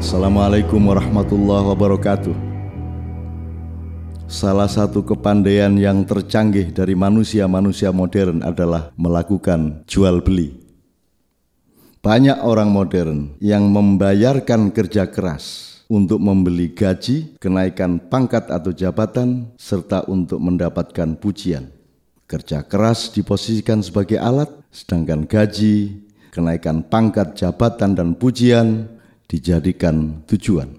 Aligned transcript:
Assalamualaikum 0.00 0.80
warahmatullahi 0.80 1.76
wabarakatuh. 1.76 2.32
Salah 4.24 4.64
satu 4.64 5.04
kepandaian 5.04 5.76
yang 5.76 6.08
tercanggih 6.08 6.72
dari 6.72 6.96
manusia-manusia 6.96 7.92
modern 7.92 8.40
adalah 8.40 8.96
melakukan 8.96 9.84
jual 9.84 10.24
beli. 10.24 10.56
Banyak 12.00 12.40
orang 12.40 12.72
modern 12.72 13.36
yang 13.44 13.68
membayarkan 13.68 14.72
kerja 14.72 15.04
keras 15.04 15.84
untuk 15.92 16.16
membeli 16.16 16.72
gaji, 16.72 17.36
kenaikan 17.36 18.00
pangkat 18.00 18.48
atau 18.48 18.72
jabatan, 18.72 19.52
serta 19.60 20.08
untuk 20.08 20.40
mendapatkan 20.40 21.12
pujian. 21.20 21.68
Kerja 22.24 22.64
keras 22.64 23.12
diposisikan 23.12 23.84
sebagai 23.84 24.16
alat, 24.16 24.48
sedangkan 24.72 25.28
gaji, 25.28 26.08
kenaikan 26.32 26.88
pangkat 26.88 27.36
jabatan 27.36 27.92
dan 27.92 28.16
pujian 28.16 28.96
dijadikan 29.30 30.26
tujuan. 30.26 30.74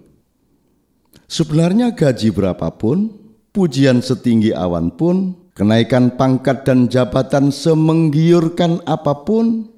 Sebenarnya 1.32 1.96
gaji 1.96 2.36
berapapun, 2.36 3.16
pujian 3.56 4.04
setinggi 4.04 4.52
awan 4.52 4.92
pun, 4.92 5.32
kenaikan 5.56 6.20
pangkat 6.20 6.68
dan 6.68 6.92
jabatan 6.92 7.56
semenggiurkan 7.56 8.84
apa 8.84 9.24
pun, 9.24 9.72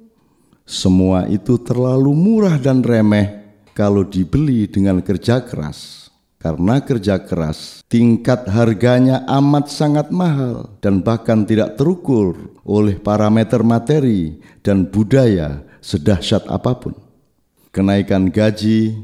semua 0.66 1.30
itu 1.30 1.54
terlalu 1.62 2.10
murah 2.10 2.58
dan 2.58 2.82
remeh 2.82 3.44
kalau 3.78 4.02
dibeli 4.02 4.66
dengan 4.66 4.98
kerja 4.98 5.46
keras. 5.46 6.10
Karena 6.44 6.76
kerja 6.84 7.24
keras, 7.24 7.80
tingkat 7.88 8.44
harganya 8.52 9.24
amat 9.40 9.72
sangat 9.72 10.12
mahal 10.12 10.76
dan 10.84 11.00
bahkan 11.00 11.48
tidak 11.48 11.80
terukur 11.80 12.36
oleh 12.68 13.00
parameter 13.00 13.64
materi 13.64 14.44
dan 14.60 14.84
budaya 14.84 15.64
sedahsyat 15.80 16.44
apa 16.52 16.76
pun. 16.76 17.03
Kenaikan 17.74 18.30
gaji, 18.30 18.94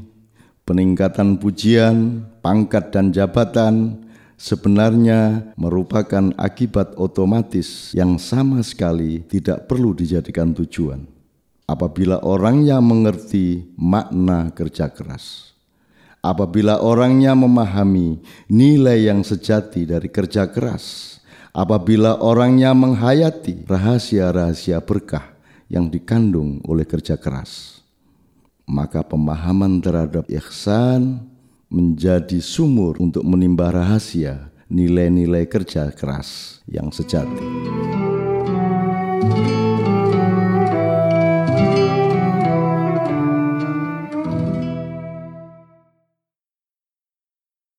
peningkatan 0.63 1.35
pujian, 1.35 2.23
pangkat 2.39 2.95
dan 2.95 3.11
jabatan 3.11 3.99
sebenarnya 4.39 5.51
merupakan 5.59 6.31
akibat 6.39 6.95
otomatis 6.95 7.91
yang 7.91 8.15
sama 8.15 8.63
sekali 8.63 9.27
tidak 9.27 9.67
perlu 9.67 9.91
dijadikan 9.91 10.55
tujuan 10.55 11.03
apabila 11.67 12.23
orangnya 12.23 12.79
mengerti 12.79 13.75
makna 13.75 14.55
kerja 14.55 14.87
keras. 14.87 15.51
Apabila 16.23 16.79
orangnya 16.79 17.35
memahami 17.35 18.23
nilai 18.47 19.11
yang 19.11 19.19
sejati 19.27 19.83
dari 19.83 20.07
kerja 20.07 20.47
keras, 20.47 21.17
apabila 21.51 22.23
orangnya 22.23 22.71
menghayati 22.71 23.67
rahasia-rahasia 23.67 24.79
berkah 24.79 25.35
yang 25.67 25.91
dikandung 25.91 26.63
oleh 26.63 26.87
kerja 26.87 27.19
keras, 27.19 27.80
maka 28.65 29.03
pemahaman 29.05 29.81
terhadap 29.81 30.27
ihsan 30.29 31.23
menjadi 31.71 32.43
sumur 32.43 32.99
untuk 32.99 33.23
menimba 33.23 33.71
rahasia 33.71 34.51
nilai-nilai 34.71 35.47
kerja 35.47 35.91
keras 35.91 36.59
yang 36.67 36.91
sejati. 36.91 38.00